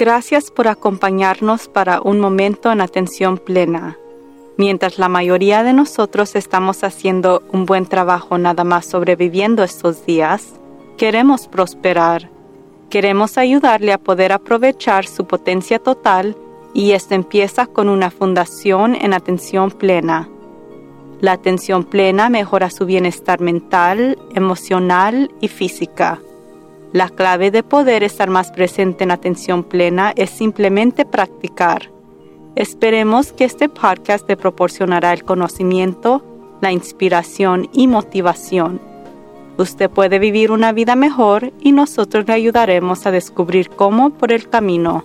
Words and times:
Gracias 0.00 0.50
por 0.50 0.66
acompañarnos 0.66 1.68
para 1.68 2.00
un 2.00 2.20
momento 2.20 2.72
en 2.72 2.80
atención 2.80 3.36
plena. 3.36 3.98
Mientras 4.56 4.98
la 4.98 5.10
mayoría 5.10 5.62
de 5.62 5.74
nosotros 5.74 6.36
estamos 6.36 6.84
haciendo 6.84 7.42
un 7.52 7.66
buen 7.66 7.84
trabajo 7.84 8.38
nada 8.38 8.64
más 8.64 8.86
sobreviviendo 8.86 9.62
estos 9.62 10.06
días, 10.06 10.58
queremos 10.96 11.48
prosperar. 11.48 12.30
Queremos 12.88 13.36
ayudarle 13.36 13.92
a 13.92 13.98
poder 13.98 14.32
aprovechar 14.32 15.04
su 15.04 15.26
potencia 15.26 15.78
total 15.78 16.34
y 16.72 16.92
esto 16.92 17.14
empieza 17.14 17.66
con 17.66 17.90
una 17.90 18.10
fundación 18.10 18.94
en 18.94 19.12
atención 19.12 19.70
plena. 19.70 20.30
La 21.20 21.32
atención 21.32 21.84
plena 21.84 22.30
mejora 22.30 22.70
su 22.70 22.86
bienestar 22.86 23.42
mental, 23.42 24.16
emocional 24.34 25.30
y 25.42 25.48
física. 25.48 26.22
La 26.92 27.08
clave 27.08 27.52
de 27.52 27.62
poder 27.62 28.02
estar 28.02 28.30
más 28.30 28.50
presente 28.50 29.04
en 29.04 29.12
atención 29.12 29.62
plena 29.62 30.12
es 30.16 30.30
simplemente 30.30 31.04
practicar. 31.04 31.88
Esperemos 32.56 33.32
que 33.32 33.44
este 33.44 33.68
podcast 33.68 34.26
te 34.26 34.36
proporcionará 34.36 35.12
el 35.12 35.22
conocimiento, 35.22 36.24
la 36.60 36.72
inspiración 36.72 37.68
y 37.72 37.86
motivación. 37.86 38.80
Usted 39.56 39.88
puede 39.88 40.18
vivir 40.18 40.50
una 40.50 40.72
vida 40.72 40.96
mejor 40.96 41.52
y 41.60 41.70
nosotros 41.70 42.26
le 42.26 42.32
ayudaremos 42.32 43.06
a 43.06 43.12
descubrir 43.12 43.70
cómo 43.70 44.10
por 44.10 44.32
el 44.32 44.48
camino. 44.48 45.04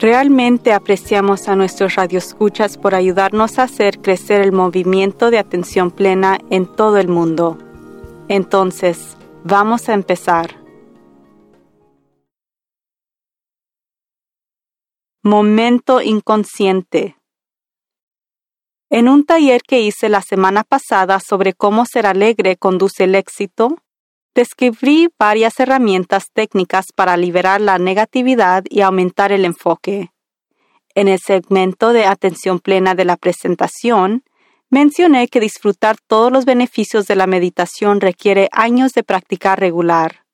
Realmente 0.00 0.72
apreciamos 0.72 1.48
a 1.48 1.54
nuestros 1.54 1.94
radioescuchas 1.94 2.78
por 2.78 2.96
ayudarnos 2.96 3.60
a 3.60 3.64
hacer 3.64 4.00
crecer 4.00 4.40
el 4.40 4.50
movimiento 4.50 5.30
de 5.30 5.38
atención 5.38 5.92
plena 5.92 6.38
en 6.50 6.66
todo 6.66 6.98
el 6.98 7.06
mundo. 7.06 7.58
Entonces, 8.26 9.16
vamos 9.44 9.88
a 9.88 9.94
empezar. 9.94 10.63
Momento 15.26 16.02
inconsciente. 16.02 17.16
En 18.90 19.08
un 19.08 19.24
taller 19.24 19.62
que 19.62 19.80
hice 19.80 20.10
la 20.10 20.20
semana 20.20 20.64
pasada 20.64 21.18
sobre 21.18 21.54
cómo 21.54 21.86
ser 21.86 22.04
alegre 22.04 22.58
conduce 22.58 23.04
el 23.04 23.14
éxito, 23.14 23.78
describí 24.34 25.08
varias 25.18 25.58
herramientas 25.60 26.26
técnicas 26.34 26.88
para 26.94 27.16
liberar 27.16 27.62
la 27.62 27.78
negatividad 27.78 28.64
y 28.68 28.82
aumentar 28.82 29.32
el 29.32 29.46
enfoque. 29.46 30.10
En 30.94 31.08
el 31.08 31.20
segmento 31.20 31.94
de 31.94 32.04
atención 32.04 32.58
plena 32.58 32.94
de 32.94 33.06
la 33.06 33.16
presentación, 33.16 34.24
mencioné 34.68 35.28
que 35.28 35.40
disfrutar 35.40 35.96
todos 36.06 36.30
los 36.30 36.44
beneficios 36.44 37.06
de 37.06 37.16
la 37.16 37.26
meditación 37.26 38.02
requiere 38.02 38.50
años 38.52 38.92
de 38.92 39.04
practicar 39.04 39.58
regular. 39.58 40.26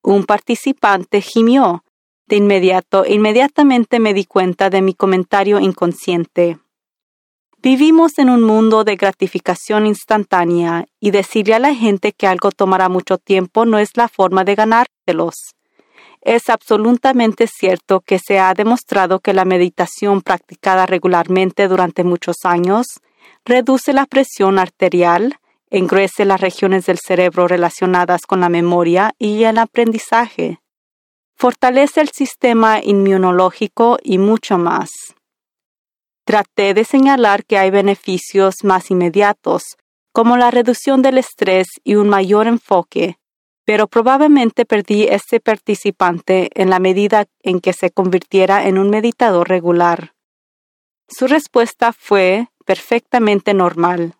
Un 0.00 0.22
participante 0.22 1.22
gimió 1.22 1.82
de 2.28 2.36
inmediato, 2.36 3.04
inmediatamente 3.06 3.98
me 3.98 4.14
di 4.14 4.24
cuenta 4.24 4.70
de 4.70 4.82
mi 4.82 4.94
comentario 4.94 5.58
inconsciente. 5.58 6.58
Vivimos 7.60 8.18
en 8.18 8.30
un 8.30 8.42
mundo 8.42 8.84
de 8.84 8.96
gratificación 8.96 9.86
instantánea 9.86 10.86
y 11.00 11.10
decirle 11.10 11.54
a 11.54 11.58
la 11.58 11.74
gente 11.74 12.12
que 12.12 12.26
algo 12.26 12.50
tomará 12.52 12.88
mucho 12.88 13.18
tiempo 13.18 13.64
no 13.64 13.78
es 13.78 13.96
la 13.96 14.08
forma 14.08 14.44
de 14.44 14.54
ganárselos. 14.54 15.34
Es 16.20 16.50
absolutamente 16.50 17.46
cierto 17.46 18.00
que 18.00 18.18
se 18.18 18.38
ha 18.38 18.52
demostrado 18.54 19.20
que 19.20 19.32
la 19.32 19.44
meditación 19.44 20.20
practicada 20.20 20.86
regularmente 20.86 21.66
durante 21.66 22.04
muchos 22.04 22.36
años 22.44 22.86
reduce 23.44 23.92
la 23.92 24.06
presión 24.06 24.58
arterial, 24.58 25.36
engruece 25.70 26.24
las 26.24 26.40
regiones 26.40 26.86
del 26.86 26.98
cerebro 26.98 27.48
relacionadas 27.48 28.22
con 28.26 28.40
la 28.40 28.48
memoria 28.48 29.14
y 29.18 29.44
el 29.44 29.58
aprendizaje 29.58 30.60
fortalece 31.38 32.00
el 32.00 32.08
sistema 32.08 32.80
inmunológico 32.82 33.98
y 34.02 34.18
mucho 34.18 34.58
más. 34.58 34.90
Traté 36.24 36.74
de 36.74 36.84
señalar 36.84 37.44
que 37.44 37.56
hay 37.56 37.70
beneficios 37.70 38.64
más 38.64 38.90
inmediatos, 38.90 39.62
como 40.12 40.36
la 40.36 40.50
reducción 40.50 41.00
del 41.00 41.16
estrés 41.16 41.68
y 41.84 41.94
un 41.94 42.08
mayor 42.08 42.48
enfoque, 42.48 43.18
pero 43.64 43.86
probablemente 43.86 44.64
perdí 44.64 45.04
ese 45.04 45.38
participante 45.38 46.50
en 46.54 46.70
la 46.70 46.80
medida 46.80 47.26
en 47.42 47.60
que 47.60 47.72
se 47.72 47.90
convirtiera 47.90 48.66
en 48.66 48.76
un 48.76 48.90
meditador 48.90 49.48
regular. 49.48 50.14
Su 51.08 51.28
respuesta 51.28 51.92
fue 51.92 52.48
perfectamente 52.66 53.54
normal. 53.54 54.14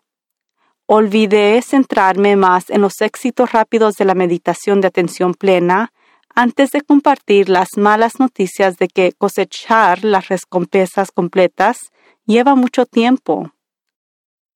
Olvidé 0.85 1.61
centrarme 1.61 2.35
más 2.37 2.69
en 2.69 2.81
los 2.81 3.01
éxitos 3.01 3.51
rápidos 3.51 3.95
de 3.95 4.05
la 4.05 4.15
meditación 4.15 4.81
de 4.81 4.87
atención 4.87 5.33
plena 5.33 5.91
antes 6.39 6.71
de 6.71 6.79
compartir 6.79 7.49
las 7.49 7.75
malas 7.75 8.17
noticias 8.17 8.77
de 8.77 8.87
que 8.87 9.11
cosechar 9.11 10.05
las 10.05 10.29
recompensas 10.29 11.11
completas 11.11 11.91
lleva 12.25 12.55
mucho 12.55 12.85
tiempo. 12.85 13.51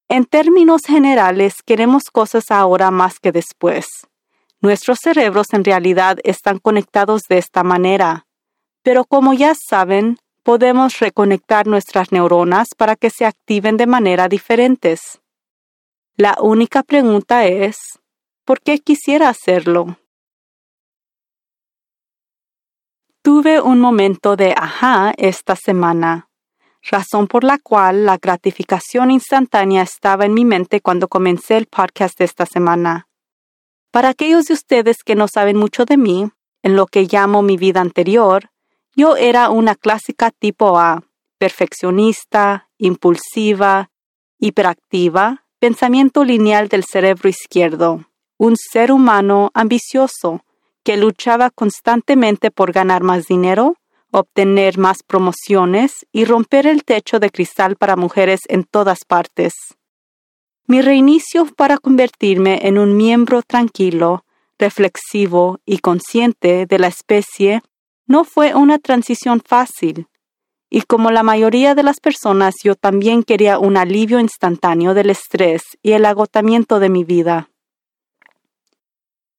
En 0.07 0.23
términos 0.23 0.83
generales, 0.87 1.55
queremos 1.65 2.03
cosas 2.05 2.51
ahora 2.51 2.89
más 2.89 3.19
que 3.19 3.33
después. 3.33 3.85
Nuestros 4.61 4.99
cerebros 5.03 5.47
en 5.51 5.65
realidad 5.65 6.19
están 6.23 6.59
conectados 6.59 7.23
de 7.27 7.37
esta 7.37 7.63
manera, 7.63 8.27
pero 8.81 9.03
como 9.03 9.33
ya 9.33 9.53
saben, 9.53 10.19
podemos 10.41 10.99
reconectar 10.99 11.67
nuestras 11.67 12.13
neuronas 12.13 12.69
para 12.77 12.95
que 12.95 13.09
se 13.09 13.25
activen 13.25 13.75
de 13.75 13.87
manera 13.87 14.29
diferentes. 14.29 15.19
La 16.15 16.37
única 16.39 16.81
pregunta 16.81 17.45
es, 17.45 17.75
¿por 18.45 18.61
qué 18.61 18.79
quisiera 18.79 19.27
hacerlo? 19.27 19.97
Tuve 23.23 23.61
un 23.61 23.79
momento 23.79 24.35
de 24.35 24.51
ajá 24.51 25.13
esta 25.15 25.55
semana, 25.55 26.27
razón 26.81 27.27
por 27.27 27.45
la 27.45 27.57
cual 27.57 28.05
la 28.05 28.17
gratificación 28.17 29.11
instantánea 29.11 29.81
estaba 29.81 30.25
en 30.25 30.33
mi 30.33 30.43
mente 30.43 30.81
cuando 30.81 31.07
comencé 31.07 31.55
el 31.55 31.67
podcast 31.67 32.19
de 32.19 32.25
esta 32.25 32.45
semana. 32.45 33.07
Para 33.91 34.09
aquellos 34.09 34.43
de 34.47 34.55
ustedes 34.55 34.97
que 35.05 35.15
no 35.15 35.29
saben 35.29 35.55
mucho 35.55 35.85
de 35.85 35.95
mí, 35.95 36.29
en 36.63 36.75
lo 36.75 36.85
que 36.85 37.07
llamo 37.09 37.41
mi 37.43 37.55
vida 37.55 37.79
anterior, 37.79 38.49
yo 38.93 39.15
era 39.15 39.49
una 39.51 39.75
clásica 39.75 40.29
tipo 40.29 40.77
A, 40.77 41.05
perfeccionista, 41.37 42.67
impulsiva, 42.77 43.89
hiperactiva, 44.37 45.45
pensamiento 45.59 46.25
lineal 46.25 46.67
del 46.67 46.83
cerebro 46.83 47.29
izquierdo, 47.29 48.03
un 48.37 48.57
ser 48.57 48.91
humano 48.91 49.49
ambicioso, 49.53 50.43
que 50.83 50.97
luchaba 50.97 51.49
constantemente 51.49 52.51
por 52.51 52.71
ganar 52.71 53.03
más 53.03 53.25
dinero, 53.25 53.77
obtener 54.11 54.77
más 54.77 55.01
promociones 55.01 56.05
y 56.11 56.25
romper 56.25 56.67
el 56.67 56.83
techo 56.83 57.19
de 57.19 57.31
cristal 57.31 57.75
para 57.75 57.95
mujeres 57.95 58.41
en 58.47 58.63
todas 58.63 58.99
partes. 59.05 59.53
Mi 60.67 60.81
reinicio 60.81 61.45
para 61.45 61.77
convertirme 61.77 62.59
en 62.67 62.77
un 62.77 62.95
miembro 62.95 63.41
tranquilo, 63.41 64.23
reflexivo 64.59 65.59
y 65.65 65.79
consciente 65.79 66.65
de 66.65 66.79
la 66.79 66.87
especie 66.87 67.61
no 68.05 68.23
fue 68.23 68.53
una 68.53 68.79
transición 68.79 69.41
fácil, 69.45 70.07
y 70.69 70.81
como 70.81 71.11
la 71.11 71.23
mayoría 71.23 71.75
de 71.75 71.83
las 71.83 71.99
personas 71.99 72.55
yo 72.63 72.75
también 72.75 73.23
quería 73.23 73.59
un 73.59 73.77
alivio 73.77 74.19
instantáneo 74.19 74.93
del 74.93 75.09
estrés 75.09 75.61
y 75.81 75.91
el 75.91 76.05
agotamiento 76.05 76.79
de 76.79 76.89
mi 76.89 77.03
vida. 77.03 77.49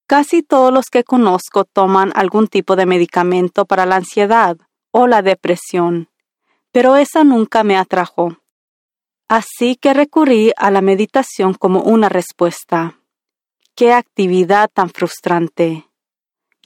Casi 0.06 0.42
todos 0.42 0.72
los 0.72 0.86
que 0.90 1.02
conozco 1.02 1.64
toman 1.64 2.12
algún 2.14 2.46
tipo 2.46 2.76
de 2.76 2.84
medicamento 2.84 3.64
para 3.64 3.86
la 3.86 3.96
ansiedad 3.96 4.58
o 4.90 5.06
la 5.06 5.22
depresión, 5.22 6.10
pero 6.72 6.96
esa 6.96 7.24
nunca 7.24 7.64
me 7.64 7.76
atrajo. 7.76 8.36
Así 9.28 9.76
que 9.76 9.94
recurrí 9.94 10.52
a 10.56 10.70
la 10.70 10.82
meditación 10.82 11.54
como 11.54 11.80
una 11.80 12.10
respuesta. 12.10 13.00
¡Qué 13.74 13.94
actividad 13.94 14.70
tan 14.72 14.90
frustrante! 14.90 15.88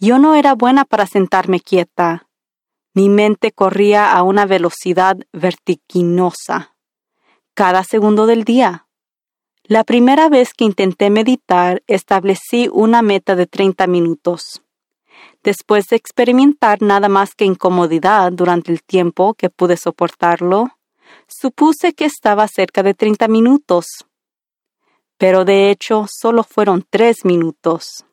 Yo 0.01 0.19
no 0.19 0.35
era 0.35 0.55
buena 0.55 0.85
para 0.85 1.07
sentarme 1.07 1.61
quieta. 1.61 2.27
Mi 2.93 3.09
mente 3.09 3.53
corría 3.53 4.13
a 4.13 4.25
una 4.25 4.47
velocidad 4.47 5.17
vertiginosa. 5.33 6.75
Cada 7.55 7.85
segundo 7.85 8.27
del 8.27 8.43
día. 8.43 8.88
La 9.71 9.85
primera 9.85 10.31
vez 10.31 10.55
que 10.55 10.65
intenté 10.65 11.11
meditar, 11.11 11.83
establecí 11.89 12.71
una 12.73 13.03
meta 13.03 13.37
de 13.37 13.47
30 13.47 13.87
minutos. 13.87 14.63
Después 15.43 15.89
de 15.89 15.97
experimentar 15.97 16.81
nada 16.81 17.11
más 17.11 17.35
que 17.35 17.45
incomodidad 17.45 18.33
durante 18.33 18.73
el 18.73 18.83
tiempo 18.83 19.35
que 19.35 19.51
pude 19.51 19.77
soportarlo, 19.77 20.71
supuse 21.27 21.93
que 21.93 22.07
estaba 22.07 22.49
cerca 22.49 22.83
de 22.83 22.95
30 22.95 23.29
minutos. 23.29 23.85
Pero 25.19 25.45
de 25.45 25.71
hecho 25.71 26.07
solo 26.09 26.45
fueron 26.45 26.87
tres 26.89 27.27
minutos. 27.27 28.07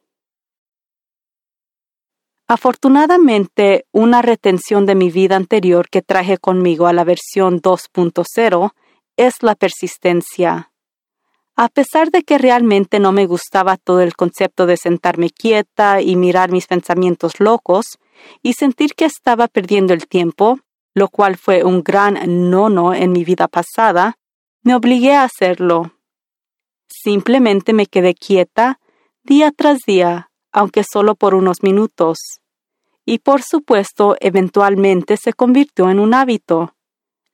Afortunadamente, 2.49 3.85
una 3.93 4.21
retención 4.21 4.85
de 4.85 4.95
mi 4.95 5.09
vida 5.09 5.37
anterior 5.37 5.87
que 5.87 6.01
traje 6.01 6.37
conmigo 6.37 6.87
a 6.87 6.91
la 6.91 7.05
versión 7.05 7.61
2.0 7.61 8.73
es 9.15 9.35
la 9.41 9.55
persistencia. 9.55 10.73
A 11.57 11.69
pesar 11.69 12.11
de 12.11 12.23
que 12.23 12.37
realmente 12.37 12.99
no 12.99 13.13
me 13.13 13.27
gustaba 13.27 13.77
todo 13.77 14.01
el 14.01 14.15
concepto 14.15 14.65
de 14.65 14.75
sentarme 14.75 15.29
quieta 15.29 16.01
y 16.01 16.17
mirar 16.17 16.51
mis 16.51 16.67
pensamientos 16.67 17.39
locos, 17.39 17.97
y 18.41 18.53
sentir 18.53 18.93
que 18.95 19.05
estaba 19.05 19.47
perdiendo 19.47 19.93
el 19.93 20.07
tiempo, 20.07 20.59
lo 20.93 21.09
cual 21.09 21.37
fue 21.37 21.63
un 21.63 21.83
gran 21.83 22.49
nono 22.49 22.93
en 22.93 23.11
mi 23.11 23.23
vida 23.23 23.47
pasada, 23.47 24.17
me 24.63 24.75
obligué 24.75 25.13
a 25.13 25.23
hacerlo. 25.23 25.93
Simplemente 26.87 27.73
me 27.73 27.85
quedé 27.85 28.15
quieta 28.15 28.79
día 29.23 29.51
tras 29.51 29.79
día, 29.85 30.31
aunque 30.51 30.83
solo 30.83 31.15
por 31.15 31.35
unos 31.35 31.63
minutos. 31.63 32.17
Y 33.05 33.19
por 33.19 33.43
supuesto, 33.43 34.15
eventualmente 34.19 35.17
se 35.17 35.33
convirtió 35.33 35.89
en 35.89 35.99
un 35.99 36.13
hábito. 36.13 36.75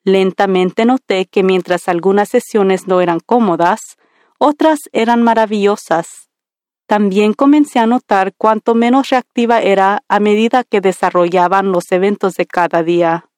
Lentamente 0.03 0.85
noté 0.85 1.27
que 1.27 1.43
mientras 1.43 1.87
algunas 1.87 2.29
sesiones 2.29 2.87
no 2.87 3.01
eran 3.01 3.19
cómodas, 3.19 3.79
otras 4.43 4.79
eran 4.91 5.21
maravillosas. 5.21 6.07
También 6.87 7.33
comencé 7.33 7.77
a 7.77 7.85
notar 7.85 8.33
cuánto 8.35 8.73
menos 8.73 9.09
reactiva 9.09 9.61
era 9.61 10.03
a 10.09 10.19
medida 10.19 10.63
que 10.63 10.81
desarrollaban 10.81 11.71
los 11.71 11.91
eventos 11.91 12.33
de 12.33 12.47
cada 12.47 12.81
día. 12.81 13.29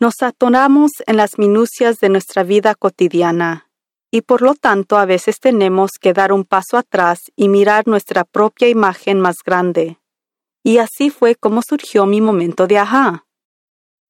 Nos 0.00 0.14
atonamos 0.22 0.90
en 1.06 1.18
las 1.18 1.38
minucias 1.38 1.98
de 2.00 2.08
nuestra 2.08 2.42
vida 2.42 2.74
cotidiana, 2.74 3.70
y 4.10 4.22
por 4.22 4.42
lo 4.42 4.54
tanto 4.54 4.98
a 4.98 5.06
veces 5.06 5.38
tenemos 5.38 5.92
que 6.00 6.12
dar 6.12 6.32
un 6.32 6.44
paso 6.44 6.76
atrás 6.76 7.20
y 7.36 7.48
mirar 7.48 7.86
nuestra 7.86 8.24
propia 8.24 8.68
imagen 8.68 9.20
más 9.20 9.36
grande. 9.46 9.98
Y 10.64 10.78
así 10.78 11.10
fue 11.10 11.36
como 11.36 11.62
surgió 11.62 12.06
mi 12.06 12.20
momento 12.20 12.66
de 12.66 12.78
ajá. 12.78 13.24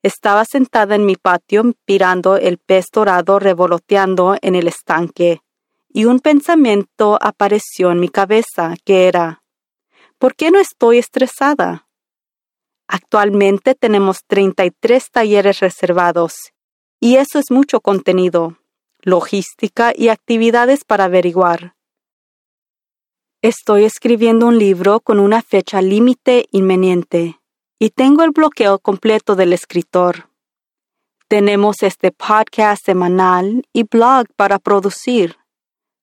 Estaba 0.03 0.45
sentada 0.45 0.97
en 0.97 1.07
mi 1.07 1.15
patio 1.15 1.63
mirando 1.87 2.37
el 2.37 2.59
pez 2.59 2.87
dorado 2.93 3.39
revoloteando 3.39 4.37
en 4.43 4.57
el 4.57 4.67
estanque, 4.67 5.43
y 5.89 6.07
un 6.07 6.19
pensamiento 6.19 7.19
apareció 7.21 7.93
en 7.93 8.01
mi 8.01 8.09
cabeza 8.09 8.75
que 8.85 9.07
era 9.07 9.45
¿Por 10.19 10.35
qué 10.35 10.51
no 10.51 10.59
estoy 10.59 10.99
estresada? 10.99 11.89
Actualmente 12.89 13.77
tenemos 13.77 14.25
33 14.27 15.11
talleres 15.11 15.61
reservados, 15.61 16.53
y 17.01 17.17
eso 17.17 17.39
es 17.39 17.51
mucho 17.51 17.81
contenido, 17.81 18.59
logística 19.01 19.93
y 19.95 20.09
actividades 20.09 20.85
para 20.85 21.05
averiguar. 21.05 21.77
Estoy 23.41 23.85
escribiendo 23.85 24.47
un 24.47 24.59
libro 24.59 25.01
con 25.01 25.21
una 25.21 25.43
fecha 25.43 25.81
límite 25.81 26.47
inminente 26.51 27.42
y 27.83 27.91
tengo 27.91 28.23
el 28.23 28.31
bloqueo 28.31 28.79
completo 28.79 29.35
del 29.35 29.53
escritor. 29.53 30.29
Tenemos 31.27 31.83
este 31.83 32.13
podcast 32.13 32.87
semanal 32.87 33.67
y 33.73 33.83
blog 33.83 34.29
para 34.37 34.61
producir. 34.61 35.35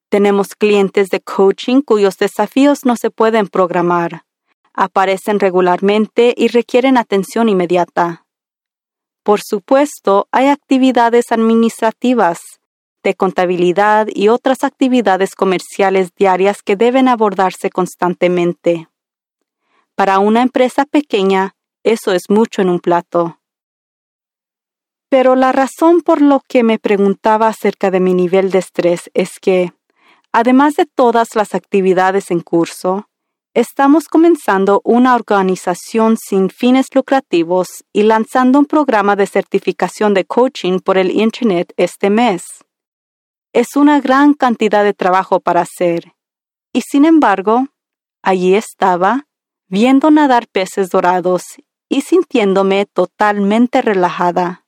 Tenemos 0.10 0.56
clientes 0.56 1.08
de 1.08 1.22
coaching 1.22 1.80
cuyos 1.80 2.18
desafíos 2.18 2.84
no 2.84 2.98
se 2.98 3.12
pueden 3.12 3.48
programar, 3.48 4.26
aparecen 4.74 5.40
regularmente 5.40 6.34
y 6.36 6.50
requieren 6.50 6.98
atención 6.98 7.48
inmediata. 7.48 8.26
Por 9.24 9.40
supuesto, 9.40 10.28
hay 10.34 10.48
actividades 10.48 11.31
administrativas, 11.31 12.40
de 13.04 13.16
contabilidad 13.16 14.10
y 14.14 14.28
otras 14.28 14.66
actividades 14.66 15.34
comerciales 15.34 16.14
diarias 16.14 16.62
que 16.62 16.76
deben 16.76 17.08
abordarse 17.08 17.70
constantemente. 17.70 18.90
Para 19.96 20.20
una 20.20 20.42
empresa 20.42 20.84
pequeña, 20.84 21.56
eso 21.84 22.12
es 22.12 22.24
mucho 22.30 22.62
en 22.62 22.70
un 22.70 22.80
plato. 22.80 23.40
Pero 25.10 25.36
la 25.36 25.52
razón 25.52 26.02
por 26.02 26.22
lo 26.22 26.42
que 26.48 26.64
me 26.64 26.78
preguntaba 26.78 27.48
acerca 27.48 27.90
de 27.90 28.00
mi 28.00 28.14
nivel 28.14 28.52
de 28.52 28.60
estrés 28.60 29.10
es 29.14 29.40
que, 29.40 29.74
además 30.31 30.76
de 30.76 30.86
todas 30.86 31.36
las 31.36 31.56
actividades 31.56 32.30
en 32.30 32.42
curso, 32.42 33.10
estamos 33.56 34.08
comenzando 34.08 34.81
una 34.84 35.16
organización 35.16 36.18
sin 36.18 36.52
fines 36.52 36.88
lucrativos 36.94 37.84
y 37.92 38.04
lanzando 38.04 38.60
un 38.60 38.66
programa 38.66 39.16
de 39.16 39.26
certificación 39.26 40.14
de 40.14 40.26
coaching 40.26 40.80
por 40.80 41.00
el 41.00 41.10
Internet 41.10 41.74
este 41.76 42.12
mes. 42.12 42.44
Es 43.52 43.76
una 43.76 44.00
gran 44.00 44.36
cantidad 44.36 44.84
de 44.84 44.94
trabajo 44.94 45.40
para 45.40 45.62
hacer. 45.62 46.14
Y 46.72 46.81
sin 46.81 47.04
embargo, 47.06 47.66
allí 48.22 48.54
estaba, 48.54 49.26
viendo 49.68 50.12
nadar 50.12 50.48
peces 50.48 50.90
dorados 50.90 51.44
y 51.89 52.01
sintiéndome 52.01 52.86
totalmente 52.86 53.81
relajada. 53.81 54.63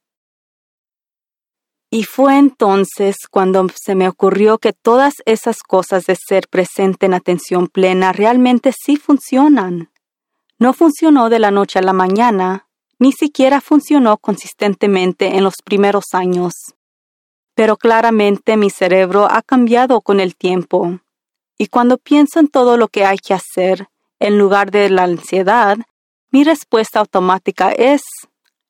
Y 1.94 2.04
fue 2.04 2.38
entonces 2.38 3.18
cuando 3.30 3.68
se 3.76 3.96
me 3.96 4.08
ocurrió 4.08 4.58
que 4.58 4.74
todas 4.74 5.16
esas 5.26 5.62
cosas 5.62 6.06
de 6.06 6.16
ser 6.16 6.48
presente 6.48 7.06
en 7.06 7.14
atención 7.14 7.68
plena 7.68 8.14
realmente 8.14 8.72
sí 8.74 8.96
funcionan. 8.96 9.92
No 10.58 10.74
funcionó 10.74 11.30
de 11.30 11.40
la 11.40 11.52
noche 11.52 11.80
a 11.80 11.82
la 11.82 11.92
mañana, 11.92 12.68
ni 12.98 13.12
siquiera 13.12 13.60
funcionó 13.60 14.18
consistentemente 14.18 15.36
en 15.36 15.44
los 15.44 15.56
primeros 15.64 16.14
años. 16.14 16.54
Pero 17.56 17.76
claramente 17.76 18.56
mi 18.56 18.70
cerebro 18.70 19.28
ha 19.30 19.42
cambiado 19.42 20.00
con 20.00 20.22
el 20.22 20.36
tiempo. 20.36 21.00
Y 21.58 21.68
cuando 21.68 21.98
pienso 21.98 22.40
en 22.40 22.48
todo 22.48 22.78
lo 22.78 22.88
que 22.88 23.06
hay 23.06 23.18
que 23.18 23.34
hacer, 23.34 23.90
en 24.20 24.38
lugar 24.38 24.72
de 24.72 24.90
la 24.90 25.04
ansiedad, 25.04 25.78
mi 26.32 26.44
respuesta 26.44 27.00
automática 27.00 27.72
es, 27.72 28.02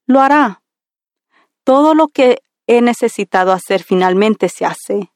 lo 0.07 0.19
hará. 0.19 0.63
Todo 1.63 1.93
lo 1.93 2.07
que 2.07 2.41
he 2.67 2.81
necesitado 2.81 3.51
hacer 3.51 3.83
finalmente 3.83 4.49
se 4.49 4.65
hace. 4.65 5.11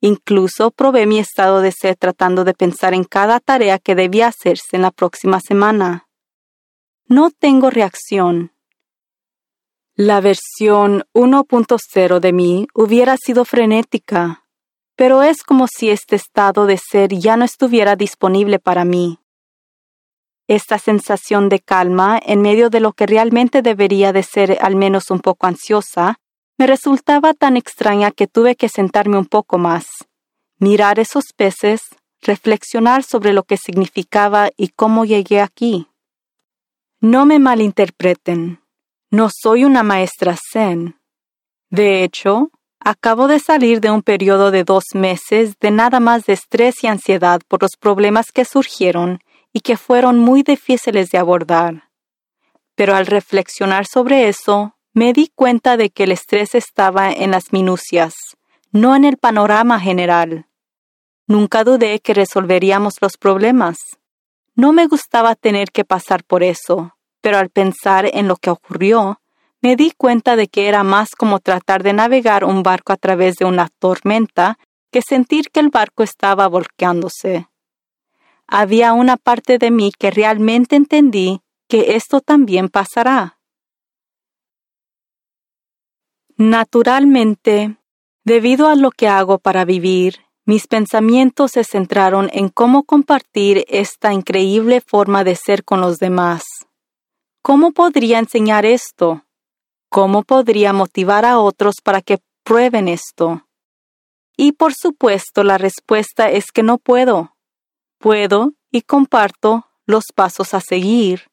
Incluso 0.00 0.70
probé 0.70 1.06
mi 1.06 1.18
estado 1.18 1.60
de 1.60 1.72
ser 1.72 1.96
tratando 1.96 2.44
de 2.44 2.54
pensar 2.54 2.94
en 2.94 3.04
cada 3.04 3.38
tarea 3.40 3.78
que 3.78 3.94
debía 3.94 4.28
hacerse 4.28 4.76
en 4.76 4.82
la 4.82 4.90
próxima 4.90 5.40
semana. 5.40 6.08
No 7.06 7.30
tengo 7.30 7.70
reacción. 7.70 8.52
La 9.94 10.20
versión 10.20 11.04
1.0 11.12 12.20
de 12.20 12.32
mí 12.32 12.66
hubiera 12.72 13.16
sido 13.18 13.44
frenética, 13.44 14.46
pero 14.96 15.22
es 15.22 15.42
como 15.42 15.66
si 15.66 15.90
este 15.90 16.16
estado 16.16 16.64
de 16.66 16.78
ser 16.78 17.10
ya 17.12 17.36
no 17.36 17.44
estuviera 17.44 17.96
disponible 17.96 18.58
para 18.58 18.84
mí. 18.84 19.19
Esta 20.50 20.80
sensación 20.80 21.48
de 21.48 21.60
calma 21.60 22.20
en 22.20 22.42
medio 22.42 22.70
de 22.70 22.80
lo 22.80 22.92
que 22.92 23.06
realmente 23.06 23.62
debería 23.62 24.12
de 24.12 24.24
ser 24.24 24.58
al 24.60 24.74
menos 24.74 25.12
un 25.12 25.20
poco 25.20 25.46
ansiosa 25.46 26.18
me 26.58 26.66
resultaba 26.66 27.34
tan 27.34 27.56
extraña 27.56 28.10
que 28.10 28.26
tuve 28.26 28.56
que 28.56 28.68
sentarme 28.68 29.16
un 29.16 29.26
poco 29.26 29.58
más, 29.58 29.86
mirar 30.58 30.98
esos 30.98 31.26
peces, 31.36 31.82
reflexionar 32.20 33.04
sobre 33.04 33.32
lo 33.32 33.44
que 33.44 33.56
significaba 33.58 34.50
y 34.56 34.70
cómo 34.70 35.04
llegué 35.04 35.40
aquí. 35.40 35.86
No 37.00 37.26
me 37.26 37.38
malinterpreten, 37.38 38.60
no 39.08 39.28
soy 39.32 39.64
una 39.64 39.84
maestra 39.84 40.36
zen. 40.52 40.98
De 41.70 42.02
hecho, 42.02 42.50
acabo 42.80 43.28
de 43.28 43.38
salir 43.38 43.80
de 43.80 43.92
un 43.92 44.02
periodo 44.02 44.50
de 44.50 44.64
dos 44.64 44.82
meses 44.94 45.60
de 45.60 45.70
nada 45.70 46.00
más 46.00 46.24
de 46.24 46.32
estrés 46.32 46.82
y 46.82 46.88
ansiedad 46.88 47.40
por 47.46 47.62
los 47.62 47.76
problemas 47.78 48.32
que 48.32 48.44
surgieron 48.44 49.20
y 49.52 49.60
que 49.60 49.76
fueron 49.76 50.18
muy 50.18 50.42
difíciles 50.42 51.10
de 51.10 51.18
abordar. 51.18 51.90
Pero 52.74 52.94
al 52.94 53.06
reflexionar 53.06 53.86
sobre 53.86 54.28
eso, 54.28 54.76
me 54.92 55.12
di 55.12 55.30
cuenta 55.34 55.76
de 55.76 55.90
que 55.90 56.04
el 56.04 56.12
estrés 56.12 56.54
estaba 56.54 57.10
en 57.10 57.30
las 57.30 57.52
minucias, 57.52 58.14
no 58.72 58.96
en 58.96 59.04
el 59.04 59.16
panorama 59.16 59.80
general. 59.80 60.46
Nunca 61.26 61.64
dudé 61.64 62.00
que 62.00 62.14
resolveríamos 62.14 62.94
los 63.00 63.16
problemas. 63.16 63.78
No 64.54 64.72
me 64.72 64.86
gustaba 64.86 65.34
tener 65.34 65.70
que 65.70 65.84
pasar 65.84 66.24
por 66.24 66.42
eso, 66.42 66.96
pero 67.20 67.38
al 67.38 67.50
pensar 67.50 68.10
en 68.12 68.28
lo 68.28 68.36
que 68.36 68.50
ocurrió, 68.50 69.20
me 69.62 69.76
di 69.76 69.92
cuenta 69.96 70.36
de 70.36 70.48
que 70.48 70.68
era 70.68 70.82
más 70.82 71.10
como 71.10 71.38
tratar 71.38 71.82
de 71.82 71.92
navegar 71.92 72.44
un 72.44 72.62
barco 72.62 72.92
a 72.92 72.96
través 72.96 73.36
de 73.36 73.44
una 73.44 73.68
tormenta 73.78 74.58
que 74.90 75.02
sentir 75.02 75.50
que 75.50 75.60
el 75.60 75.68
barco 75.68 76.02
estaba 76.02 76.48
volcándose 76.48 77.50
había 78.50 78.92
una 78.92 79.16
parte 79.16 79.58
de 79.58 79.70
mí 79.70 79.92
que 79.96 80.10
realmente 80.10 80.74
entendí 80.74 81.40
que 81.68 81.94
esto 81.94 82.20
también 82.20 82.68
pasará. 82.68 83.38
Naturalmente, 86.36 87.76
debido 88.24 88.66
a 88.66 88.74
lo 88.74 88.90
que 88.90 89.06
hago 89.06 89.38
para 89.38 89.64
vivir, 89.64 90.16
mis 90.46 90.66
pensamientos 90.66 91.52
se 91.52 91.62
centraron 91.62 92.28
en 92.32 92.48
cómo 92.48 92.82
compartir 92.82 93.64
esta 93.68 94.12
increíble 94.12 94.80
forma 94.80 95.22
de 95.22 95.36
ser 95.36 95.64
con 95.64 95.80
los 95.80 95.98
demás. 95.98 96.42
¿Cómo 97.42 97.70
podría 97.70 98.18
enseñar 98.18 98.66
esto? 98.66 99.26
¿Cómo 99.88 100.24
podría 100.24 100.72
motivar 100.72 101.24
a 101.24 101.38
otros 101.38 101.76
para 101.84 102.02
que 102.02 102.18
prueben 102.42 102.88
esto? 102.88 103.46
Y 104.36 104.52
por 104.52 104.74
supuesto 104.74 105.44
la 105.44 105.56
respuesta 105.56 106.30
es 106.30 106.50
que 106.50 106.64
no 106.64 106.78
puedo 106.78 107.29
puedo 108.00 108.54
y 108.72 108.82
comparto 108.82 109.66
los 109.86 110.06
pasos 110.14 110.54
a 110.54 110.60
seguir. 110.60 111.30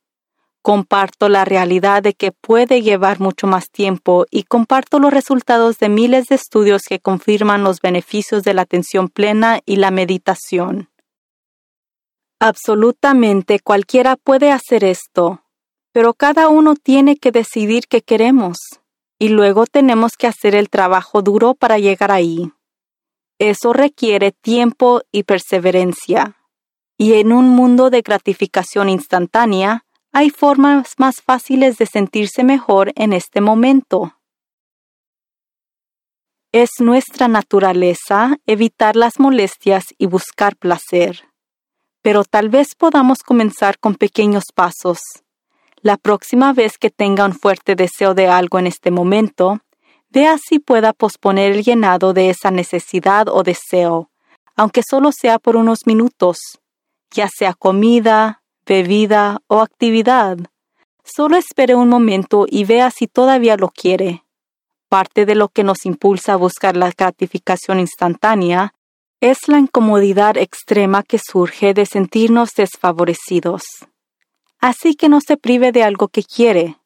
Comparto 0.62 1.30
la 1.30 1.46
realidad 1.46 2.04
de 2.04 2.14
que 2.14 2.34
puede 2.34 2.82
llevar 2.82 3.22
mucho 3.22 3.48
más 3.48 3.72
tiempo 3.72 4.26
y 4.30 4.44
comparto 4.44 5.00
los 5.00 5.14
resultados 5.14 5.78
de 5.78 5.88
miles 5.88 6.28
de 6.28 6.36
estudios 6.36 6.82
que 6.84 7.00
confirman 7.00 7.64
los 7.64 7.80
beneficios 7.80 8.44
de 8.44 8.54
la 8.54 8.64
atención 8.64 9.08
plena 9.08 9.62
y 9.66 9.78
la 9.78 9.92
meditación. 9.92 10.90
Absolutamente 12.40 13.60
cualquiera 13.62 14.18
puede 14.18 14.52
hacer 14.52 14.84
esto, 14.84 15.42
pero 15.94 16.14
cada 16.14 16.50
uno 16.50 16.76
tiene 16.76 17.16
que 17.16 17.32
decidir 17.32 17.86
qué 17.88 18.02
queremos, 18.02 18.58
y 19.18 19.30
luego 19.30 19.66
tenemos 19.66 20.18
que 20.18 20.28
hacer 20.28 20.54
el 20.54 20.70
trabajo 20.70 21.22
duro 21.22 21.56
para 21.56 21.80
llegar 21.80 22.12
ahí. 22.12 22.52
Eso 23.40 23.72
requiere 23.72 24.32
tiempo 24.32 25.02
y 25.12 25.24
perseverancia. 25.24 26.37
Y 26.98 27.14
en 27.14 27.32
un 27.32 27.50
mundo 27.50 27.92
de 27.92 28.02
gratificación 28.02 28.90
instantánea, 28.90 29.86
hay 30.12 30.32
formas 30.32 30.96
más 30.98 31.22
fáciles 31.22 31.78
de 31.78 31.86
sentirse 31.86 32.44
mejor 32.44 32.92
en 32.96 33.14
este 33.14 33.40
momento. 33.40 34.14
Es 36.52 36.70
nuestra 36.80 37.28
naturaleza 37.28 38.38
evitar 38.48 38.96
las 38.96 39.20
molestias 39.20 39.86
y 40.00 40.08
buscar 40.08 40.56
placer. 40.56 41.26
Pero 42.02 42.24
tal 42.24 42.50
vez 42.50 42.70
podamos 42.76 43.20
comenzar 43.20 43.78
con 43.78 43.94
pequeños 43.94 44.46
pasos. 44.56 45.00
La 45.82 45.98
próxima 45.98 46.52
vez 46.52 46.80
que 46.80 46.90
tenga 46.90 47.26
un 47.26 47.34
fuerte 47.34 47.76
deseo 47.76 48.16
de 48.16 48.28
algo 48.28 48.58
en 48.58 48.66
este 48.66 48.90
momento, 48.90 49.60
vea 50.10 50.38
si 50.40 50.58
pueda 50.58 50.94
posponer 50.94 51.52
el 51.52 51.64
llenado 51.64 52.14
de 52.14 52.32
esa 52.32 52.50
necesidad 52.50 53.28
o 53.28 53.44
deseo, 53.44 54.10
aunque 54.56 54.82
solo 54.82 55.12
sea 55.12 55.38
por 55.38 55.56
unos 55.58 55.86
minutos, 55.86 56.40
ya 57.12 57.28
sea 57.30 57.54
comida, 57.54 58.44
bebida 58.66 59.42
o 59.48 59.62
actividad. 59.62 60.38
Solo 61.04 61.38
espere 61.38 61.76
un 61.76 61.90
momento 61.90 62.46
y 62.48 62.66
vea 62.66 62.92
si 62.92 63.08
todavía 63.08 63.56
lo 63.56 63.70
quiere. 63.70 64.24
Parte 64.90 65.26
de 65.26 65.36
lo 65.36 65.50
que 65.50 65.64
nos 65.64 65.86
impulsa 65.86 66.34
a 66.34 66.38
buscar 66.38 66.78
la 66.78 66.92
gratificación 66.92 67.80
instantánea 67.80 68.74
es 69.20 69.48
la 69.48 69.60
incomodidad 69.60 70.38
extrema 70.38 71.04
que 71.04 71.20
surge 71.20 71.74
de 71.74 71.86
sentirnos 71.86 72.52
desfavorecidos. 72.56 73.64
Así 74.60 74.96
que 74.96 75.10
no 75.10 75.20
se 75.22 75.38
prive 75.38 75.72
de 75.72 75.84
algo 75.84 76.08
que 76.08 76.24
quiere. 76.24 76.78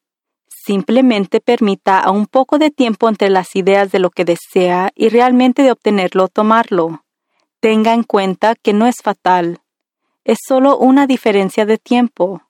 Simplemente 0.48 1.40
permita 1.40 1.98
a 1.98 2.10
un 2.10 2.26
poco 2.26 2.58
de 2.58 2.70
tiempo 2.70 3.08
entre 3.08 3.30
las 3.30 3.56
ideas 3.56 3.90
de 3.90 3.98
lo 3.98 4.10
que 4.10 4.24
desea 4.24 4.92
y 4.94 5.08
realmente 5.08 5.62
de 5.62 5.72
obtenerlo 5.72 6.28
tomarlo. 6.28 7.04
Tenga 7.60 7.94
en 7.94 8.04
cuenta 8.04 8.54
que 8.54 8.72
no 8.72 8.86
es 8.86 8.96
fatal, 9.02 9.61
es 10.24 10.38
solo 10.46 10.78
una 10.78 11.06
diferencia 11.06 11.66
de 11.66 11.78
tiempo. 11.78 12.42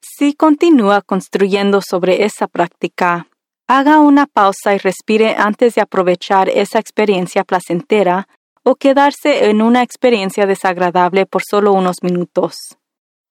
Si 0.00 0.34
continúa 0.34 1.02
construyendo 1.02 1.80
sobre 1.80 2.24
esa 2.24 2.46
práctica, 2.46 3.28
haga 3.68 4.00
una 4.00 4.26
pausa 4.26 4.74
y 4.74 4.78
respire 4.78 5.36
antes 5.36 5.74
de 5.74 5.82
aprovechar 5.82 6.48
esa 6.48 6.78
experiencia 6.78 7.44
placentera 7.44 8.28
o 8.64 8.74
quedarse 8.74 9.48
en 9.48 9.62
una 9.62 9.82
experiencia 9.82 10.46
desagradable 10.46 11.26
por 11.26 11.42
solo 11.48 11.72
unos 11.72 12.02
minutos. 12.02 12.56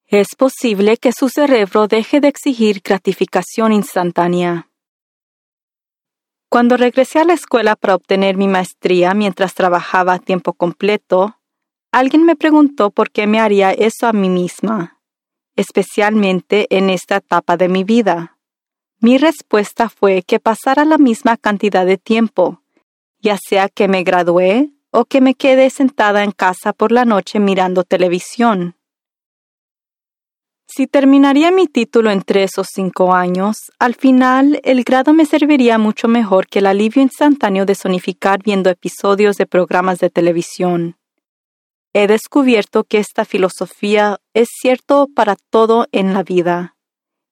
Es 0.08 0.30
posible 0.38 0.98
que 0.98 1.12
su 1.12 1.30
cerebro 1.30 1.88
deje 1.88 2.22
de 2.22 2.30
exigir 2.30 2.82
gratificación 2.84 3.74
instantánea. 3.74 4.70
Cuando 6.50 6.78
regresé 6.78 7.20
a 7.20 7.26
la 7.26 7.34
escuela 7.34 7.76
para 7.76 7.96
obtener 7.96 8.38
mi 8.38 8.48
maestría 8.48 9.14
mientras 9.14 9.54
trabajaba 9.54 10.14
a 10.14 10.20
tiempo 10.20 10.54
completo, 10.54 11.37
Alguien 11.92 12.24
me 12.24 12.36
preguntó 12.36 12.92
por 12.92 13.12
qué 13.12 13.28
me 13.28 13.40
haría 13.40 13.72
eso 13.72 14.08
a 14.08 14.14
mí 14.14 14.30
misma, 14.30 15.00
especialmente 15.56 16.68
en 16.70 16.90
esta 16.90 17.18
etapa 17.18 17.58
de 17.58 17.70
mi 17.70 17.84
vida. 17.84 18.38
Mi 19.00 19.18
respuesta 19.18 19.90
fue 19.90 20.24
que 20.24 20.40
pasara 20.40 20.84
la 20.86 20.98
misma 20.98 21.38
cantidad 21.38 21.86
de 21.86 21.98
tiempo, 21.98 22.62
ya 23.20 23.38
sea 23.38 23.70
que 23.70 23.88
me 23.88 24.04
gradué 24.04 24.72
o 24.92 25.06
que 25.06 25.22
me 25.22 25.34
quedé 25.34 25.70
sentada 25.70 26.24
en 26.24 26.32
casa 26.32 26.74
por 26.74 26.92
la 26.92 27.06
noche 27.06 27.40
mirando 27.40 27.84
televisión. 27.84 28.76
Si 30.70 30.86
terminaría 30.86 31.50
mi 31.50 31.68
título 31.68 32.12
en 32.12 32.22
tres 32.22 32.58
o 32.58 32.64
cinco 32.66 33.14
años, 33.14 33.72
al 33.80 33.96
final 33.96 34.60
el 34.64 34.84
grado 34.84 35.14
me 35.14 35.26
serviría 35.26 35.78
mucho 35.78 36.10
mejor 36.10 36.48
que 36.48 36.60
el 36.60 36.66
alivio 36.66 37.02
instantáneo 37.02 37.66
de 37.66 37.74
sonificar 37.74 38.44
viendo 38.44 38.70
episodios 38.70 39.38
de 39.38 39.46
programas 39.46 40.00
de 40.00 40.10
televisión. 40.10 40.98
He 41.94 42.08
descubierto 42.08 42.84
que 42.84 43.00
esta 43.00 43.26
filosofía 43.26 44.20
es 44.34 44.50
cierto 44.62 45.08
para 45.16 45.36
todo 45.36 45.88
en 45.92 46.14
la 46.14 46.24
vida. 46.24 46.76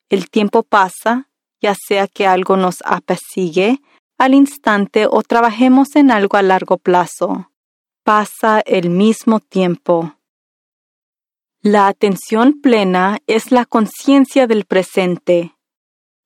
El 0.09 0.29
tiempo 0.29 0.63
pasa, 0.63 1.29
ya 1.61 1.75
sea 1.75 2.07
que 2.07 2.27
algo 2.27 2.57
nos 2.57 2.77
apasigue 2.85 3.81
al 4.17 4.33
instante 4.33 5.07
o 5.09 5.21
trabajemos 5.23 5.95
en 5.95 6.11
algo 6.11 6.37
a 6.37 6.41
largo 6.41 6.77
plazo. 6.77 7.51
Pasa 8.03 8.61
el 8.65 8.89
mismo 8.89 9.39
tiempo. 9.39 10.15
La 11.61 11.87
atención 11.87 12.61
plena 12.61 13.17
es 13.25 13.51
la 13.51 13.65
conciencia 13.65 14.45
del 14.45 14.65
presente, 14.65 15.55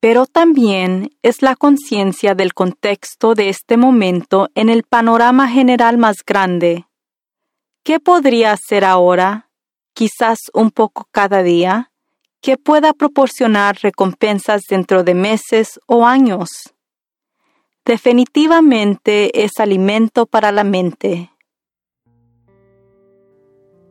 pero 0.01 0.25
también 0.25 1.11
es 1.21 1.41
la 1.41 1.55
conciencia 1.55 2.35
del 2.35 2.53
contexto 2.53 3.35
de 3.35 3.47
este 3.47 3.77
momento 3.77 4.49
en 4.55 4.67
el 4.69 4.83
panorama 4.83 5.47
general 5.47 5.97
más 5.97 6.17
grande. 6.25 6.88
¿Qué 7.89 7.99
podría 7.99 8.51
hacer 8.51 8.85
ahora, 8.85 9.49
quizás 9.95 10.37
un 10.53 10.69
poco 10.69 11.07
cada 11.09 11.41
día, 11.41 11.91
que 12.39 12.55
pueda 12.55 12.93
proporcionar 12.93 13.79
recompensas 13.81 14.61
dentro 14.69 15.03
de 15.03 15.15
meses 15.15 15.79
o 15.87 16.05
años? 16.05 16.49
Definitivamente 17.83 19.43
es 19.43 19.53
alimento 19.57 20.27
para 20.27 20.51
la 20.51 20.63
mente. 20.63 21.31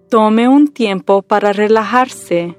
Tome 0.09 0.47
un 0.47 0.69
tiempo 0.69 1.23
para 1.23 1.53
relajarse. 1.53 2.57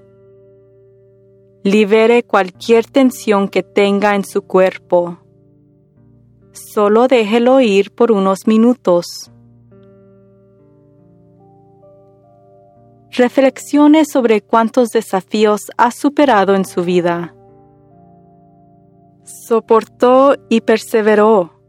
Libere 1.64 2.24
cualquier 2.24 2.86
tensión 2.86 3.48
que 3.48 3.64
tenga 3.64 4.14
en 4.16 4.26
su 4.26 4.42
cuerpo. 4.42 5.20
Solo 6.52 7.08
déjelo 7.08 7.62
ir 7.62 7.92
por 7.92 8.12
unos 8.12 8.40
minutos. 8.46 9.32
Reflexione 13.12 14.06
sobre 14.06 14.42
cuántos 14.42 14.90
desafíos 14.90 15.62
ha 15.78 15.92
superado 15.92 16.54
en 16.54 16.64
su 16.64 16.84
vida. 16.84 17.34
Soportó 19.24 20.36
y 20.48 20.62
perseveró, 20.62 21.60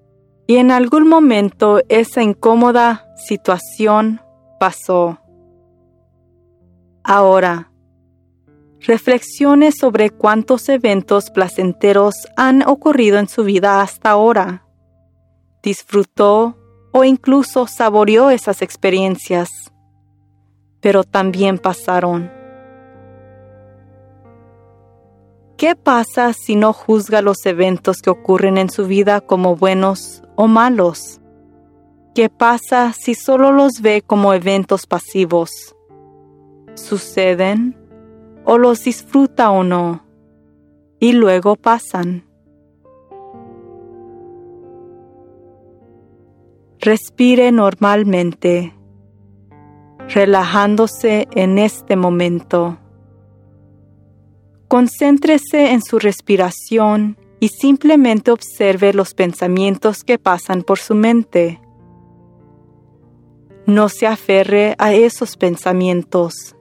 y 0.46 0.56
en 0.56 0.70
algún 0.70 1.08
momento 1.08 1.80
esa 1.88 2.22
incómoda 2.22 3.06
situación 3.16 4.20
pasó. 4.58 5.18
Ahora, 7.02 7.72
reflexione 8.80 9.72
sobre 9.72 10.10
cuántos 10.10 10.68
eventos 10.68 11.30
placenteros 11.30 12.14
han 12.36 12.68
ocurrido 12.68 13.18
en 13.18 13.28
su 13.28 13.44
vida 13.44 13.80
hasta 13.80 14.10
ahora. 14.10 14.66
Disfrutó 15.62 16.58
o 16.92 17.04
incluso 17.04 17.66
saboreó 17.66 18.28
esas 18.28 18.60
experiencias 18.60 19.48
pero 20.80 21.04
también 21.04 21.58
pasaron. 21.58 22.30
¿Qué 25.56 25.76
pasa 25.76 26.32
si 26.32 26.56
no 26.56 26.72
juzga 26.72 27.20
los 27.20 27.44
eventos 27.44 28.00
que 28.00 28.08
ocurren 28.08 28.56
en 28.56 28.70
su 28.70 28.86
vida 28.86 29.20
como 29.20 29.56
buenos 29.56 30.22
o 30.34 30.46
malos? 30.46 31.20
¿Qué 32.14 32.30
pasa 32.30 32.94
si 32.94 33.14
solo 33.14 33.52
los 33.52 33.82
ve 33.82 34.02
como 34.04 34.32
eventos 34.32 34.86
pasivos? 34.86 35.76
¿Suceden 36.74 37.76
o 38.44 38.56
los 38.56 38.84
disfruta 38.84 39.50
o 39.50 39.62
no? 39.62 40.02
Y 40.98 41.12
luego 41.12 41.56
pasan. 41.56 42.24
Respire 46.78 47.52
normalmente 47.52 48.74
relajándose 50.12 51.28
en 51.32 51.58
este 51.58 51.96
momento. 51.96 52.78
Concéntrese 54.68 55.72
en 55.72 55.82
su 55.82 55.98
respiración 55.98 57.16
y 57.40 57.48
simplemente 57.48 58.30
observe 58.30 58.92
los 58.92 59.14
pensamientos 59.14 60.04
que 60.04 60.18
pasan 60.18 60.62
por 60.62 60.78
su 60.78 60.94
mente. 60.94 61.60
No 63.66 63.88
se 63.88 64.06
aferre 64.06 64.74
a 64.78 64.92
esos 64.92 65.36
pensamientos. 65.36 66.56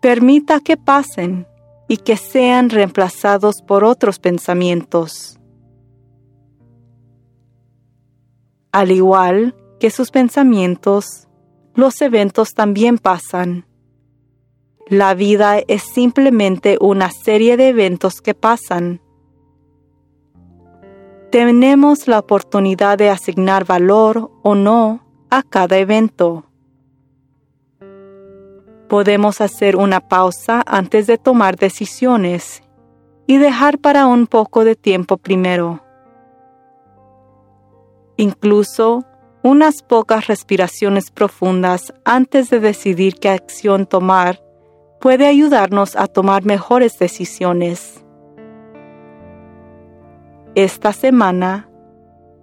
Permita 0.00 0.60
que 0.60 0.76
pasen 0.76 1.46
y 1.88 1.98
que 1.98 2.16
sean 2.16 2.70
reemplazados 2.70 3.62
por 3.62 3.84
otros 3.84 4.18
pensamientos. 4.18 5.38
Al 8.72 8.90
igual 8.90 9.54
que 9.80 9.90
sus 9.90 10.10
pensamientos, 10.10 11.25
los 11.76 12.00
eventos 12.00 12.54
también 12.54 12.98
pasan. 12.98 13.66
La 14.88 15.14
vida 15.14 15.58
es 15.68 15.82
simplemente 15.82 16.78
una 16.80 17.10
serie 17.10 17.56
de 17.56 17.68
eventos 17.68 18.20
que 18.22 18.34
pasan. 18.34 19.00
Tenemos 21.30 22.08
la 22.08 22.18
oportunidad 22.18 22.96
de 22.96 23.10
asignar 23.10 23.64
valor 23.64 24.30
o 24.42 24.54
no 24.54 25.04
a 25.28 25.42
cada 25.42 25.76
evento. 25.76 26.44
Podemos 28.88 29.40
hacer 29.40 29.76
una 29.76 30.00
pausa 30.00 30.62
antes 30.66 31.06
de 31.06 31.18
tomar 31.18 31.56
decisiones 31.56 32.62
y 33.26 33.36
dejar 33.38 33.78
para 33.78 34.06
un 34.06 34.26
poco 34.26 34.64
de 34.64 34.76
tiempo 34.76 35.16
primero. 35.18 35.82
Incluso 38.16 39.04
unas 39.42 39.82
pocas 39.82 40.26
respiraciones 40.26 41.10
profundas 41.10 41.94
antes 42.04 42.50
de 42.50 42.60
decidir 42.60 43.14
qué 43.20 43.28
acción 43.30 43.86
tomar 43.86 44.42
puede 45.00 45.26
ayudarnos 45.26 45.96
a 45.96 46.06
tomar 46.06 46.44
mejores 46.44 46.98
decisiones. 46.98 48.02
Esta 50.54 50.92
semana, 50.92 51.68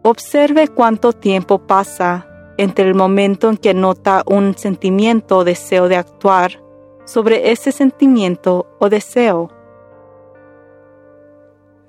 observe 0.03 0.67
cuánto 0.67 1.13
tiempo 1.13 1.59
pasa 1.59 2.27
entre 2.57 2.85
el 2.85 2.95
momento 2.95 3.50
en 3.50 3.57
que 3.57 3.73
nota 3.73 4.23
un 4.25 4.55
sentimiento 4.55 5.39
o 5.39 5.43
deseo 5.43 5.88
de 5.88 5.95
actuar 5.95 6.62
sobre 7.05 7.51
ese 7.51 7.71
sentimiento 7.71 8.67
o 8.79 8.89
deseo. 8.89 9.50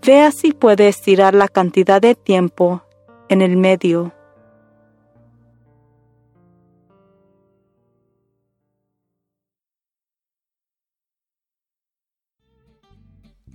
Vea 0.05 0.33
si 0.33 0.53
puede 0.53 0.89
estirar 0.89 1.35
la 1.35 1.49
cantidad 1.49 2.01
de 2.01 2.15
tiempo 2.15 2.83
en 3.29 3.43
el 3.43 3.57
medio. 3.57 4.13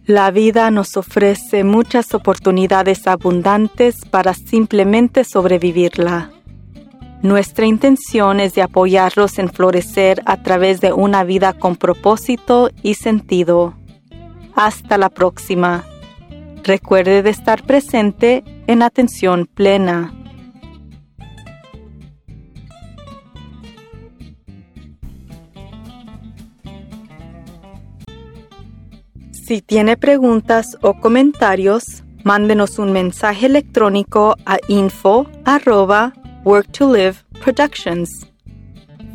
La 0.09 0.31
vida 0.31 0.71
nos 0.71 0.97
ofrece 0.97 1.63
muchas 1.63 2.15
oportunidades 2.15 3.05
abundantes 3.05 4.05
para 4.09 4.33
simplemente 4.33 5.23
sobrevivirla. 5.23 6.31
Nuestra 7.21 7.67
intención 7.67 8.39
es 8.39 8.55
de 8.55 8.63
apoyarlos 8.63 9.37
en 9.37 9.49
florecer 9.49 10.23
a 10.25 10.41
través 10.41 10.81
de 10.81 10.93
una 10.93 11.23
vida 11.23 11.53
con 11.53 11.75
propósito 11.75 12.71
y 12.81 12.95
sentido. 12.95 13.75
Hasta 14.55 14.97
la 14.97 15.09
próxima. 15.09 15.85
Recuerde 16.63 17.21
de 17.21 17.29
estar 17.29 17.61
presente 17.61 18.43
en 18.65 18.81
atención 18.81 19.45
plena. 19.45 20.11
Si 29.49 29.63
tiene 29.63 29.97
preguntas 29.97 30.77
o 30.83 30.93
comentarios, 30.93 32.03
mándenos 32.23 32.77
un 32.77 32.91
mensaje 32.91 33.47
electrónico 33.47 34.35
a 34.45 34.59
info 34.67 35.25
Work 36.45 36.71
to 36.71 36.93
Live 36.93 37.15
Productions. 37.43 38.27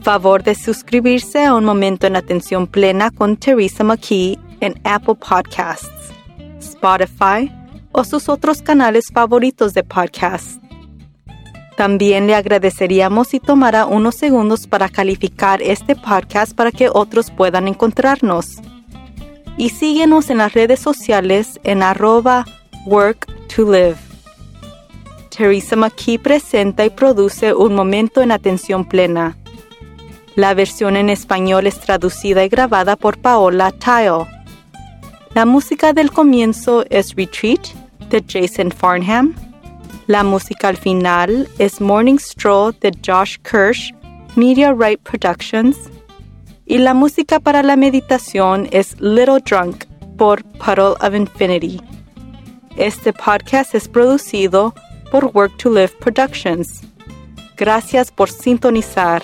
Favor 0.02 0.42
de 0.42 0.56
suscribirse 0.56 1.44
a 1.44 1.54
Un 1.54 1.64
Momento 1.64 2.08
en 2.08 2.16
Atención 2.16 2.66
Plena 2.66 3.12
con 3.12 3.36
Teresa 3.36 3.84
McKee 3.84 4.36
en 4.58 4.74
Apple 4.82 5.14
Podcasts, 5.14 6.12
Spotify 6.58 7.48
o 7.92 8.02
sus 8.02 8.28
otros 8.28 8.60
canales 8.60 9.12
favoritos 9.14 9.72
de 9.72 9.84
podcast. 9.84 10.60
También 11.76 12.26
le 12.26 12.34
agradeceríamos 12.34 13.28
si 13.28 13.38
tomara 13.38 13.86
unos 13.86 14.16
segundos 14.16 14.66
para 14.66 14.88
calificar 14.88 15.62
este 15.62 15.94
podcast 15.94 16.56
para 16.56 16.72
que 16.72 16.88
otros 16.92 17.30
puedan 17.30 17.68
encontrarnos 17.68 18.56
y 19.56 19.70
síguenos 19.70 20.30
en 20.30 20.38
las 20.38 20.52
redes 20.52 20.80
sociales 20.80 21.60
en 21.64 21.82
arroba 21.82 22.44
work 22.86 23.26
to 23.54 23.70
live. 23.70 23.96
Teresa 25.30 25.76
McKee 25.76 26.18
presenta 26.18 26.84
y 26.84 26.90
produce 26.90 27.54
Un 27.54 27.74
Momento 27.74 28.22
en 28.22 28.30
Atención 28.30 28.84
Plena. 28.84 29.36
La 30.36 30.54
versión 30.54 30.96
en 30.96 31.10
español 31.10 31.66
es 31.66 31.78
traducida 31.80 32.44
y 32.44 32.48
grabada 32.48 32.96
por 32.96 33.18
Paola 33.18 33.72
Tile. 33.72 34.26
La 35.34 35.44
música 35.44 35.92
del 35.92 36.10
comienzo 36.10 36.84
es 36.90 37.14
Retreat 37.14 37.68
de 38.10 38.24
Jason 38.26 38.70
Farnham. 38.70 39.34
La 40.06 40.22
música 40.22 40.68
al 40.68 40.76
final 40.76 41.48
es 41.58 41.80
Morning 41.80 42.18
Stroll 42.18 42.76
de 42.80 42.92
Josh 43.04 43.38
Kirsch, 43.38 43.94
Media 44.36 44.72
Right 44.72 45.00
Productions 45.00 45.76
y 46.66 46.78
la 46.78 46.94
música 46.94 47.40
para 47.40 47.62
la 47.62 47.76
meditación 47.76 48.68
es 48.70 49.00
Little 49.00 49.40
Drunk 49.40 49.84
por 50.16 50.42
Puddle 50.44 50.94
of 51.00 51.14
Infinity. 51.14 51.80
Este 52.76 53.12
podcast 53.12 53.74
es 53.74 53.88
producido 53.88 54.74
por 55.10 55.26
Work 55.34 55.56
to 55.58 55.70
Live 55.70 55.92
Productions. 56.00 56.82
Gracias 57.56 58.10
por 58.10 58.30
sintonizar. 58.30 59.22